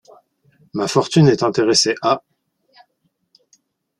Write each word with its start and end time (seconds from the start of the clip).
Ma 0.73 0.87
fortune 0.87 1.27
est 1.27 1.43
intéressée 1.43 1.93
à... 2.01 2.23